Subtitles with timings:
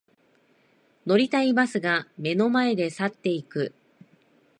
[1.05, 3.75] 乗りたいバスが目の前で去っていく